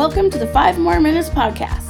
[0.00, 1.89] Welcome to the Five Moore Minutes Podcast.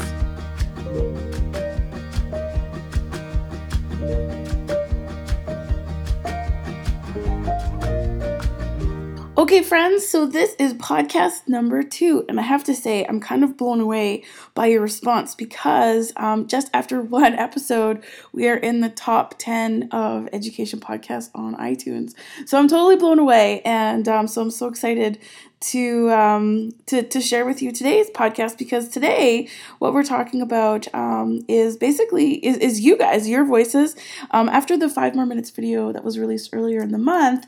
[9.51, 13.43] Okay, friends, so this is podcast number two, and I have to say, I'm kind
[13.43, 14.23] of blown away
[14.55, 19.89] by your response because um, just after one episode, we are in the top 10
[19.91, 22.15] of education podcasts on iTunes.
[22.47, 25.19] So I'm totally blown away, and um, so I'm so excited
[25.63, 29.49] to um, to to share with you today's podcast because today
[29.81, 33.97] what we're talking about um, is basically is, is you guys your voices
[34.31, 37.47] um, after the Five Moore Minutes video that was released earlier in the month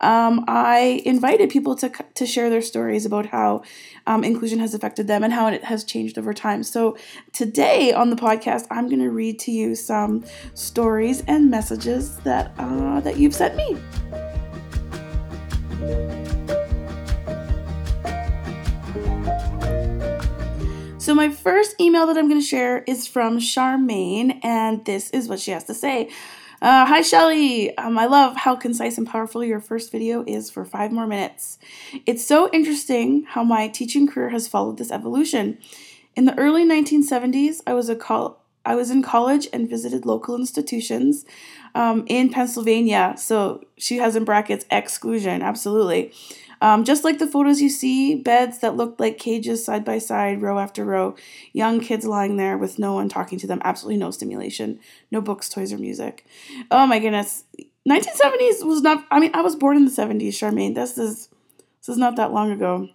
[0.00, 3.62] um, I invited people to, to share their stories about how
[4.06, 6.62] um, inclusion has affected them and how it has changed over time.
[6.62, 6.96] So,
[7.32, 12.52] today on the podcast, I'm going to read to you some stories and messages that,
[12.58, 13.76] uh, that you've sent me.
[20.98, 25.28] So, my first email that I'm going to share is from Charmaine, and this is
[25.28, 26.08] what she has to say.
[26.62, 27.74] Uh, hi, Shelley.
[27.78, 31.58] Um, I love how concise and powerful your first video is for Five Moore Minutes.
[32.04, 35.56] It's so interesting how my teaching career has followed this evolution.
[36.14, 40.36] In the early 1970s, I was a col- I was in college and visited local
[40.36, 41.24] institutions
[41.74, 43.14] um, in Pennsylvania.
[43.16, 46.12] So she has in brackets exclusion, absolutely.
[46.62, 50.42] Um, just like the photos you see, beds that looked like cages side by side,
[50.42, 51.16] row after row,
[51.54, 54.78] young kids lying there with no one talking to them, absolutely no stimulation,
[55.10, 56.26] no books, toys, or music.
[56.70, 57.44] Oh my goodness.
[57.88, 60.74] 1970s was not, I mean, I was born in the 70s, Charmaine.
[60.74, 61.28] This is,
[61.80, 62.88] this is not that long ago.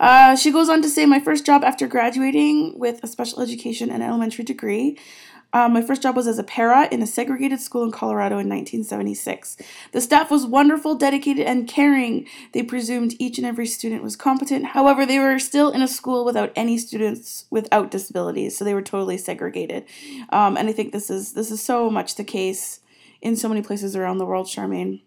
[0.00, 3.90] Uh, she goes on to say, My first job after graduating with a special education
[3.90, 4.98] and elementary degree
[5.54, 8.48] um, my first job was as a para in a segregated school in Colorado in
[8.48, 9.56] 1976.
[9.92, 12.26] The staff was wonderful, dedicated, and caring.
[12.52, 14.66] They presumed each and every student was competent.
[14.66, 18.82] However, they were still in a school without any students without disabilities, so they were
[18.82, 19.84] totally segregated.
[20.30, 22.80] Um, and I think this is this is so much the case
[23.22, 25.02] in so many places around the world, Charmaine.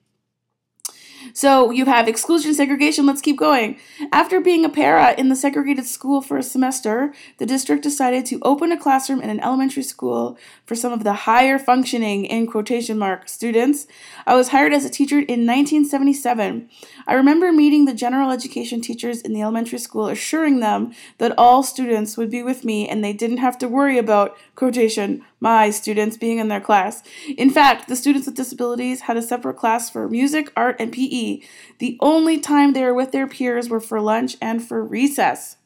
[1.33, 3.05] So you have exclusion, segregation.
[3.05, 3.79] Let's keep going.
[4.11, 8.39] After being a para in the segregated school for a semester, the district decided to
[8.41, 12.97] open a classroom in an elementary school for some of the higher functioning, in quotation
[12.97, 13.87] mark, students.
[14.25, 16.69] I was hired as a teacher in 1977.
[17.07, 21.63] I remember meeting the general education teachers in the elementary school, assuring them that all
[21.63, 26.17] students would be with me and they didn't have to worry about, quotation, my students
[26.17, 27.03] being in their class.
[27.37, 31.41] In fact, the students with disabilities had a separate class for music, art, and PE.
[31.79, 35.57] The only time they were with their peers were for lunch and for recess.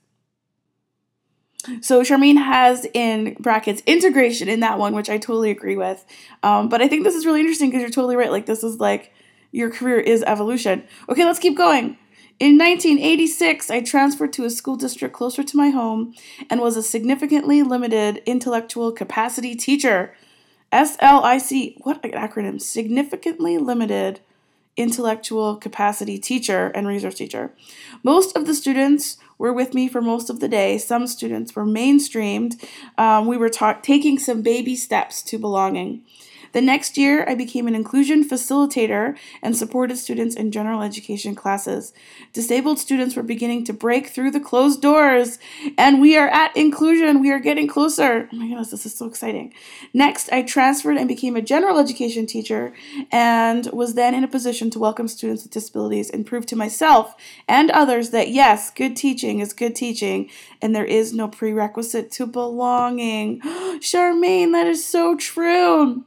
[1.82, 6.04] So Charmaine has in brackets integration in that one, which I totally agree with.
[6.42, 8.32] Um, but I think this is really interesting because you're totally right.
[8.32, 9.14] Like this is like
[9.52, 10.84] your career is evolution.
[11.08, 11.98] Okay, let's keep going.
[12.42, 16.16] In 1986, I transferred to a school district closer to my home
[16.50, 20.16] and was a significantly limited intellectual capacity teacher.
[20.74, 24.22] SLIC, what an acronym, significantly limited
[24.76, 27.54] intellectual capacity teacher and resource teacher.
[28.02, 30.80] Most of the students were with me for most of the day.
[30.80, 32.54] Some students were mainstreamed.
[32.98, 36.02] Um, we were ta- taking some baby steps to belonging.
[36.52, 41.94] The next year, I became an inclusion facilitator and supported students in general education classes.
[42.34, 45.40] Disabled students were beginning to break through the closed doors,
[45.78, 47.22] and we are at inclusion.
[47.22, 48.30] We are getting closer.
[48.32, 49.54] Oh my goodness, this is so exciting.
[49.94, 52.74] Next, I transferred and became a general education teacher
[53.12, 57.16] and was then in a position to welcome students with disabilities and prove to myself
[57.48, 60.30] and others that yes, good teaching is good teaching,
[60.62, 63.40] and there is no prerequisite to belonging.
[63.80, 66.06] Charmaine, that is so true.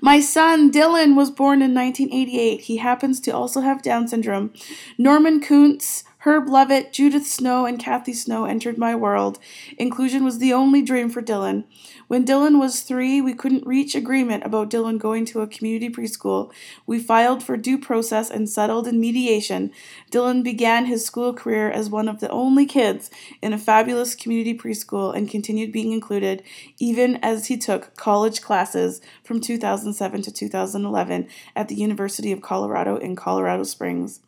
[0.00, 2.62] My son Dylan was born in 1988.
[2.62, 4.52] He happens to also have Down syndrome.
[4.96, 9.38] Norman Kunc Herb Lovett, Judith Snow, and Kathie Snow entered my world.
[9.78, 11.64] Inclusion was the only dream for Dylan.
[12.08, 16.50] When Dylan was three, we couldn't reach agreement about Dylan going to a community preschool.
[16.86, 19.70] We filed for due process and settled in mediation.
[20.10, 23.10] Dylan began his school career as one of the only kids
[23.42, 26.42] in a fabulous community preschool and continued being included
[26.78, 32.96] even as he took college classes from 2007 to 2011 at the University of Colorado
[32.96, 34.20] in Colorado Springs.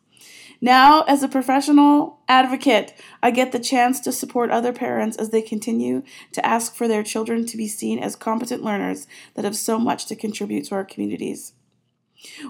[0.63, 2.93] Now, as a professional advocate,
[3.23, 6.03] I get the chance to support other parents as they continue
[6.33, 10.05] to ask for their children to be seen as competent learners that have so much
[10.05, 11.53] to contribute to our communities.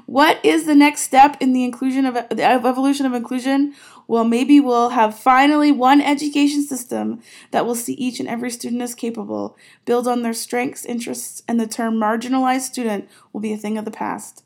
[0.06, 3.74] What is the next step in the inclusion of the evolution of inclusion?
[4.06, 7.22] Well, maybe we'll have finally one education system
[7.52, 11.58] that will see each and every student as capable, build on their strengths, interests, and
[11.58, 14.44] the term marginalized student will be a thing of the past.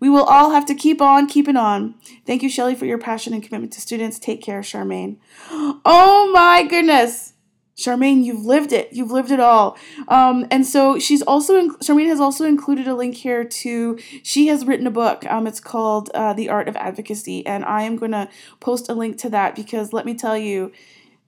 [0.00, 1.94] We will all have to keep on keeping on.
[2.26, 4.18] Thank you, Shelley, for your passion and commitment to students.
[4.18, 5.16] Take care, Charmaine.
[5.88, 7.34] Oh my goodness.
[7.76, 8.92] Charmaine, you've lived it.
[8.92, 9.76] You've lived it all.
[10.08, 14.46] Um, and so she's also, in, Charmaine has also included a link here to, she
[14.46, 15.26] has written a book.
[15.30, 17.44] Um, it's called uh, The Art of Advocacy.
[17.46, 18.30] And I am going to
[18.60, 20.72] post a link to that because let me tell you,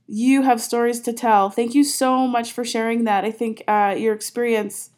[0.06, 1.50] you have stories to tell.
[1.50, 3.24] Thank you so much for sharing that.
[3.24, 4.90] I think uh, your experience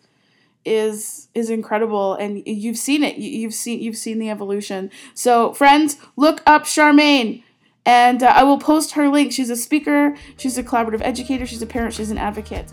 [0.65, 2.15] is is incredible.
[2.15, 3.17] And you've seen it.
[3.17, 4.91] You, have seen you've seen the evolution.
[5.15, 7.43] So friends look up charmaine.
[7.87, 9.33] And uh, i will post her link.
[9.33, 10.15] She's a speaker.
[10.37, 11.47] She's a collaborative educator.
[11.47, 11.95] She's a parent.
[11.95, 12.71] She's an advocate.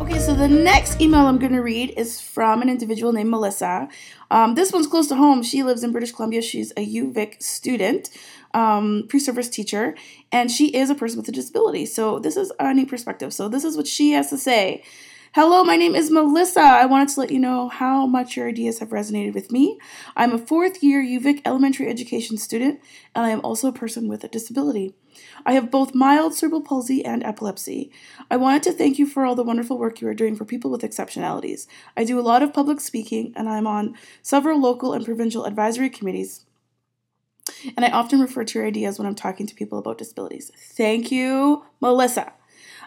[0.00, 3.88] Okay, so the next email I'm going to read is from an individual named Melissa.
[4.30, 5.42] Um, this one's close to home.
[5.42, 6.40] She lives in British Columbia.
[6.40, 8.10] She's a UVic student
[8.54, 9.94] um, pre-service teacher,
[10.32, 11.84] and she is a person with a disability.
[11.84, 13.34] So this is a new perspective.
[13.34, 14.82] So this is what she has to say.
[15.34, 16.60] Hello, my name is Melissa.
[16.60, 19.80] I wanted to let you know how much your ideas have resonated with me.
[20.14, 22.80] I'm a fourth year UVic elementary education student,
[23.16, 24.94] and I am also a person with a disability.
[25.44, 27.90] I have both mild cerebral palsy and epilepsy.
[28.30, 30.70] I wanted to thank you for all the wonderful work you are doing for people
[30.70, 31.66] with exceptionalities.
[31.96, 35.90] I do a lot of public speaking, and I'm on several local and provincial advisory
[35.90, 36.44] committees
[37.76, 40.50] and I often refer to your ideas when I'm talking to people about disabilities.
[40.56, 42.32] Thank you, Melissa.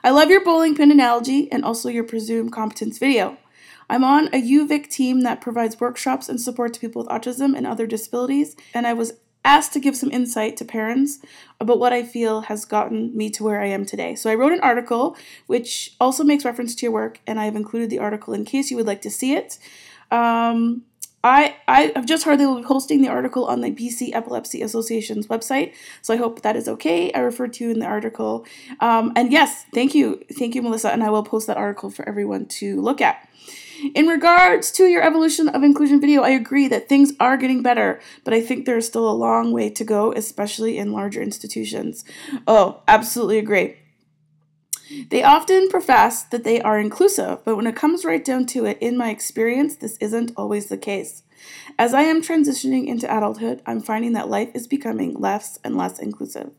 [0.04, 3.38] I love your bowling pin analogy and also your presumed competence video.
[3.90, 7.66] I'm on a UVic team that provides workshops and support to people with autism and
[7.66, 9.14] other disabilities, and I was
[9.46, 11.20] asked to give some insight to parents
[11.62, 14.14] about what I feel has gotten me to where I am today.
[14.14, 15.16] So I wrote an article
[15.48, 18.78] which also makes reference to your work, and I've included the article in case you
[18.78, 19.58] would like to see it.
[20.12, 20.84] Um,
[21.24, 24.62] I, I have just heard they will be posting the article on the BC Epilepsy
[24.62, 27.12] Association's website, so I hope that is okay.
[27.12, 28.46] I referred to in the article.
[28.80, 30.24] Um, and yes, thank you.
[30.32, 33.28] Thank you, Melissa, and I will post that article for everyone to look at.
[33.94, 38.00] In regards to your evolution of inclusion video, I agree that things are getting better,
[38.24, 42.04] but I think there's still a long way to go, especially in larger institutions.
[42.48, 43.76] Oh, absolutely agree.
[45.10, 48.78] They often profess that they are inclusive, but when it comes right down to it,
[48.80, 51.24] in my experience, this isn't always the case.
[51.78, 56.00] As I am transitioning into adulthood, I'm finding that life is becoming less and less
[56.00, 56.52] inclusive.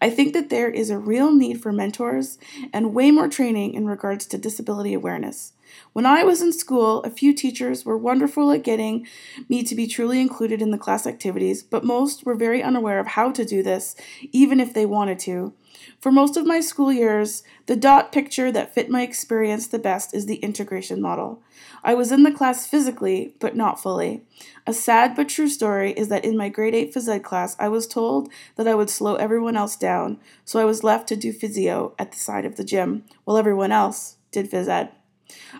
[0.00, 2.38] I think that there is a real need for mentors
[2.72, 5.52] and way more training in regards to disability awareness.
[5.92, 9.06] When I was in school, a few teachers were wonderful at getting
[9.48, 13.08] me to be truly included in the class activities, but most were very unaware of
[13.08, 13.94] how to do this,
[14.32, 15.54] even if they wanted to.
[16.00, 20.14] For most of my school years, the dot picture that fit my experience the best
[20.14, 21.42] is the integration model.
[21.82, 24.22] I was in the class physically, but not fully.
[24.66, 27.68] A sad but true story is that in my grade 8 phys ed class, I
[27.68, 31.32] was told that I would slow everyone else down, so I was left to do
[31.32, 34.90] physio at the side of the gym, while everyone else did phys ed.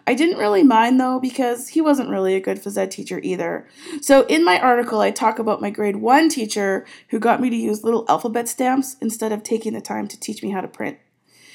[0.06, 3.68] I didn't really mind though because he wasn't really a good phys ed teacher either.
[4.00, 7.56] So in my article, I talk about my grade one teacher who got me to
[7.56, 10.98] use little alphabet stamps instead of taking the time to teach me how to print.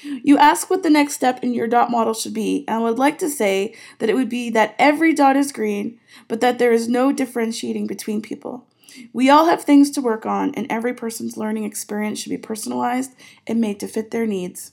[0.02, 2.98] You ask what the next step in your dot model should be, and I would
[2.98, 6.72] like to say that it would be that every dot is green, but that there
[6.72, 8.66] is no differentiating between people.
[9.12, 13.12] We all have things to work on, and every person's learning experience should be personalized
[13.46, 14.72] and made to fit their needs.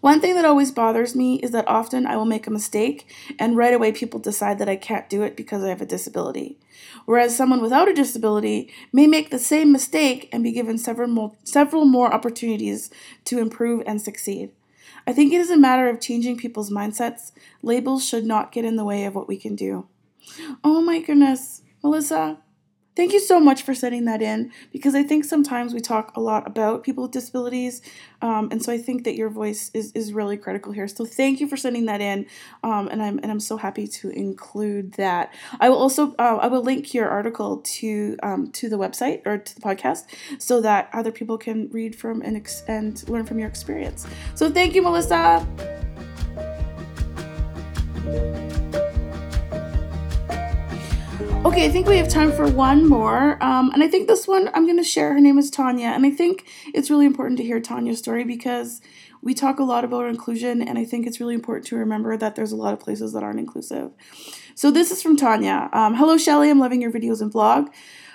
[0.00, 3.06] One thing that always bothers me is that often I will make a mistake
[3.38, 6.58] and right away people decide that I can't do it because I have a disability.
[7.04, 11.32] Whereas someone without a disability may make the same mistake and be given several more,
[11.44, 12.90] several more opportunities
[13.26, 14.50] to improve and succeed.
[15.06, 17.32] I think it is a matter of changing people's mindsets.
[17.62, 19.88] Labels should not get in the way of what we can do.
[20.62, 22.38] Oh my goodness, Melissa,
[22.94, 26.20] Thank you so much for sending that in because I think sometimes we talk a
[26.20, 27.80] lot about people with disabilities,
[28.20, 30.86] um, and so I think that your voice is, is really critical here.
[30.88, 32.26] So thank you for sending that in,
[32.62, 35.32] um, and I'm and I'm so happy to include that.
[35.58, 39.38] I will also uh, I will link your article to um, to the website or
[39.38, 40.04] to the podcast
[40.38, 44.06] so that other people can read from and ex- and learn from your experience.
[44.34, 45.46] So thank you, Melissa.
[51.44, 53.36] Okay, I think we have time for one more.
[53.42, 55.12] Um, and I think this one I'm going to share.
[55.12, 55.88] Her name is Tanya.
[55.88, 58.80] And I think it's really important to hear Tanya's story because
[59.22, 60.62] we talk a lot about inclusion.
[60.62, 63.24] And I think it's really important to remember that there's a lot of places that
[63.24, 63.90] aren't inclusive.
[64.54, 65.68] So this is from Tanya.
[65.72, 66.48] Um, Hello, Shelley.
[66.48, 67.70] I'm loving your videos and vlog.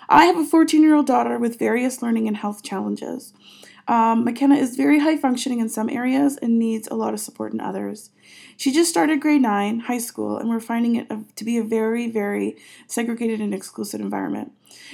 [0.08, 3.34] I have a 14 year old daughter with various learning and health challenges.
[3.88, 7.54] Um, McKenna is very high functioning in some areas and needs a lot of support
[7.54, 8.10] in others.
[8.58, 12.10] She just started grade 9, high school, and we're finding it to be a very,
[12.10, 14.52] very segregated and exclusive environment.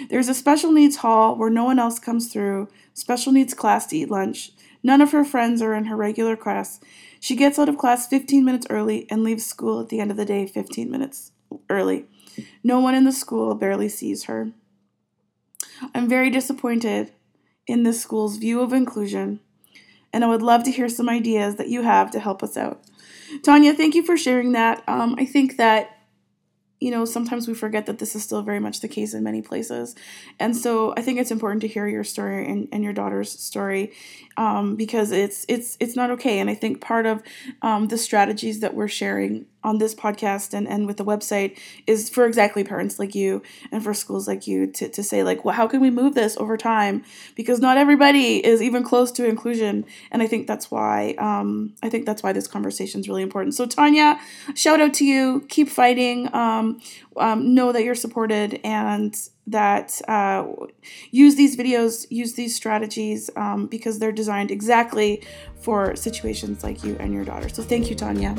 [0.09, 3.97] There's a special needs hall where no one else comes through, special needs class to
[3.97, 4.51] eat lunch.
[4.83, 6.79] None of her friends are in her regular class.
[7.19, 10.17] She gets out of class 15 minutes early and leaves school at the end of
[10.17, 11.31] the day 15 minutes
[11.69, 12.05] early.
[12.63, 14.51] No one in the school barely sees her.
[15.95, 17.11] I'm very disappointed
[17.67, 19.39] in this school's view of inclusion,
[20.11, 22.81] and I would love to hear some ideas that you have to help us out.
[23.43, 24.83] Tanya, thank you for sharing that.
[24.87, 25.93] Um, I think that
[26.83, 29.41] you know, sometimes we forget that this is still very much the case in many
[29.41, 29.95] places.
[30.37, 33.93] And so I think it's important to hear your story and, and your daughter's story
[34.35, 36.39] um, because it's it's it's not okay.
[36.39, 37.23] And I think part of
[37.61, 42.09] um, the strategies that we're sharing on this podcast and, and with the website is
[42.09, 43.41] for exactly parents like you
[43.71, 46.37] and for schools like you to, to say like well how can we move this
[46.37, 47.03] over time?
[47.35, 49.85] Because not everybody is even close to inclusion.
[50.11, 53.55] And i think that's why um, i think that's why this conversation is really important.
[53.55, 54.19] So tanya
[54.55, 55.45] shout out to you.
[55.49, 56.33] Keep fighting.
[56.33, 56.81] Um,
[57.17, 59.15] um, know that you're supported and
[59.47, 60.45] that uh,
[61.11, 65.21] use these videos, use these strategies um, because they're designed exactly
[65.59, 67.49] for situations like you and your daughter.
[67.49, 68.35] So thank you, Tanya.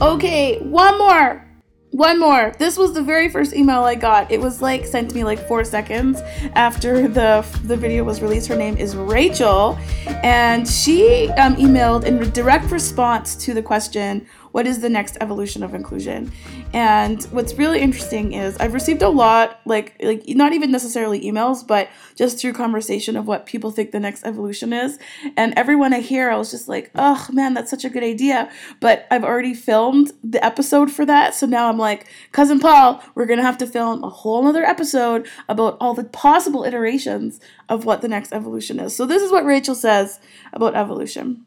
[0.00, 1.44] Okay, one more.
[1.90, 2.52] One more.
[2.58, 4.30] This was the very first email I got.
[4.30, 6.20] It was like sent to me like four seconds
[6.54, 8.46] after the the video was released.
[8.46, 9.76] Her name is Rachel,
[10.22, 15.62] and she um, emailed in direct response to the question, what is the next evolution
[15.62, 16.32] of inclusion?
[16.72, 21.64] And what's really interesting is i've received a lot like like not even necessarily emails
[21.64, 24.98] but just through conversation of what people think the next evolution is.
[25.36, 28.50] And everyone i hear i was just like oh man that's such a good idea.
[28.80, 31.36] But i've already filmed the episode for that.
[31.36, 35.28] So now i'm like cousin paul we're gonna have to film a whole other episode
[35.48, 37.38] about all the possible iterations
[37.68, 38.96] of what the next evolution is.
[38.96, 40.18] So this is what rachel says
[40.52, 41.44] about evolution.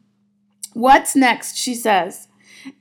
[0.72, 1.58] What's next?
[1.58, 2.28] She says.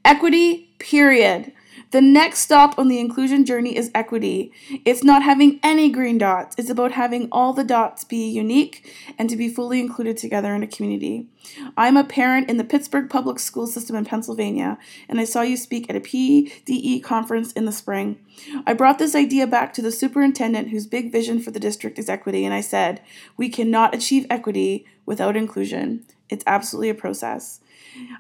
[0.05, 1.53] Equity, period.
[1.91, 4.53] The next stop on the inclusion journey is equity.
[4.85, 6.55] It's not having any green dots.
[6.57, 10.63] It's about having all the dots be unique and to be fully included together in
[10.63, 11.27] a community.
[11.75, 14.77] I'm a parent in the Pittsburgh public school system in Pennsylvania,
[15.09, 18.19] and I saw you speak at a PDE conference in the spring.
[18.65, 22.07] I brought this idea back to the superintendent whose big vision for the district is
[22.07, 23.01] equity, and I said,
[23.35, 26.05] We cannot achieve equity without inclusion.
[26.29, 27.59] It's absolutely a process.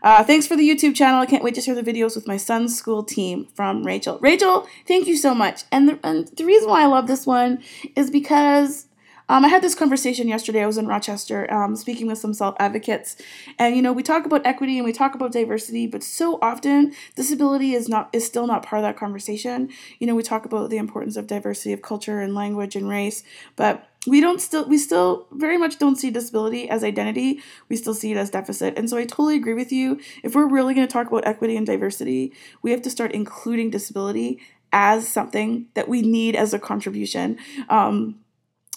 [0.03, 1.21] Uh, thanks for the YouTube channel.
[1.21, 4.17] I can't wait to share the videos with my son's school team from Rachel.
[4.19, 5.63] Rachel, thank you so much.
[5.71, 7.61] And the, and the reason why I love this one
[7.95, 8.87] is because
[9.31, 10.61] um, I had this conversation yesterday.
[10.61, 13.15] I was in Rochester um, speaking with some self advocates,
[13.57, 16.93] and you know we talk about equity and we talk about diversity, but so often
[17.15, 19.69] disability is not is still not part of that conversation.
[19.99, 23.23] You know we talk about the importance of diversity of culture and language and race,
[23.55, 27.41] but we don't still we still very much don't see disability as identity.
[27.69, 28.77] We still see it as deficit.
[28.77, 29.99] And so i totally agree with you.
[30.23, 33.69] If we're really going to talk about equity and diversity we have to start including
[33.69, 34.39] disability
[34.73, 37.37] as something that we need as a contribution.
[37.69, 38.19] Um,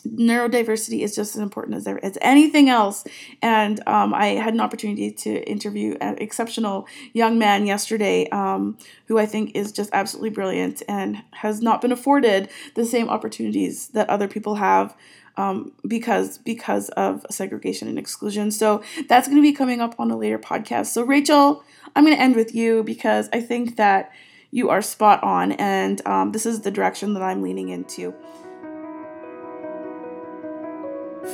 [0.06, 3.04] neurodiversity is just as important as, as anything else.
[3.42, 9.18] And um, I had an opportunity to interview an exceptional young man yesterday um, who
[9.18, 14.08] I think is just absolutely brilliant and has not been afforded the same opportunities that
[14.08, 14.96] other people have.
[15.36, 18.52] Um, because because of segregation and exclusion.
[18.52, 20.86] So that's going to be coming up on a later podcast.
[20.86, 21.64] So Rachel,
[21.96, 24.12] I'm going to end with you because I think that
[24.52, 28.14] you are spot on, and um, this is the direction that I'm leaning into.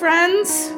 [0.00, 0.72] Friends,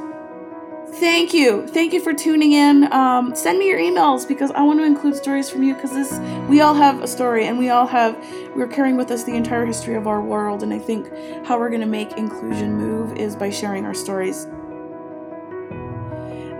[0.99, 1.65] thank you.
[1.69, 2.93] Thank you for tuning in.
[2.93, 6.19] Um, send me your emails because I want to include stories from you because this
[6.49, 8.19] we all have a story and we all have
[8.57, 11.07] we're carrying with us the entire history of our world and I think
[11.47, 14.47] how we're going to make inclusion move is by sharing our stories.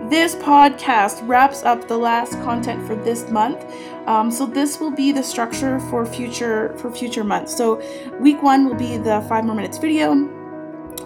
[0.09, 3.61] This podcast wraps up the last content for this month.
[4.07, 7.57] Um, so this will be the structure for future for future months.
[7.57, 7.81] So
[8.21, 10.42] week one will be the Five Moore Minutes video.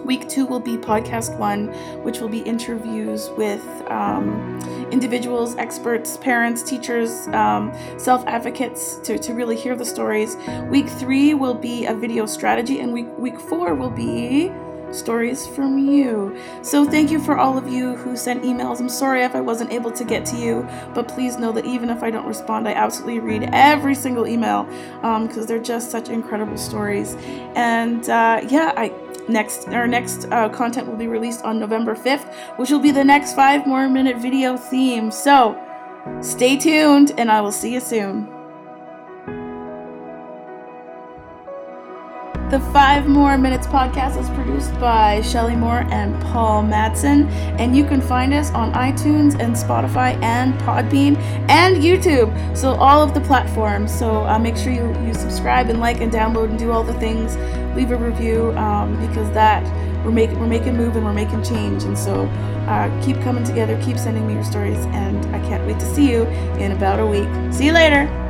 [0.04, 1.68] Week two will be podcast one,
[2.02, 4.58] which will be interviews with um,
[4.90, 10.36] individuals, experts, parents, teachers, um, self advocates to, to really hear the stories.
[10.68, 14.50] Week three will be a video strategy, and week, week four will be
[14.92, 16.36] stories from you.
[16.62, 18.80] So thank you for all of you who sent emails.
[18.80, 21.90] I'm sorry if I wasn't able to get to you, but please know that even
[21.90, 24.64] if I don't respond, I absolutely read every single email
[25.02, 27.16] because um, they're just such incredible stories.
[27.54, 28.88] And uh, yeah, I
[29.28, 33.04] next our next uh, content will be released on November 5th, which will be the
[33.04, 35.10] next Five Moore Minute video theme.
[35.10, 35.60] So
[36.20, 38.37] stay tuned, and I will see you soon.
[42.50, 47.28] The Five Moore Minutes podcast is produced by Shelley Moore and Paul Matson,
[47.58, 51.18] and you can find us on iTunes and Spotify and Podbean
[51.50, 52.56] and YouTube.
[52.56, 53.92] So, all of the platforms.
[53.92, 56.94] So, uh, make sure you, you subscribe and like and download and do all the
[56.94, 57.36] things.
[57.76, 59.62] Leave a review um, because that
[60.02, 61.82] we're making we're making move and we're making change.
[61.82, 62.24] And so
[62.66, 66.10] uh, keep coming together, keep sending me your stories, and I can't wait to see
[66.10, 66.22] you
[66.56, 67.28] in about a week.
[67.52, 68.27] See you later.